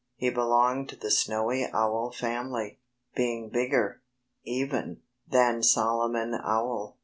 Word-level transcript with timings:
He 0.15 0.31
belonged 0.31 0.89
to 0.89 0.95
the 0.95 1.11
Snowy 1.11 1.67
Owl 1.71 2.11
family, 2.11 2.79
being 3.15 3.49
bigger, 3.51 4.01
even, 4.43 5.01
than 5.27 5.61
Solomon 5.61 6.33
Owl. 6.33 6.97